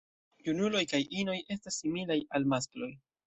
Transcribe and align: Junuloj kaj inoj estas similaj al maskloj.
Junuloj 0.45 0.81
kaj 0.93 1.01
inoj 1.23 1.35
estas 1.57 1.79
similaj 1.83 2.19
al 2.39 2.49
maskloj. 2.57 2.91